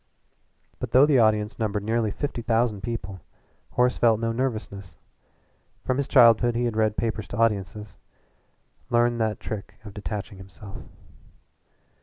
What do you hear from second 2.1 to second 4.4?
thousand people, Horace felt no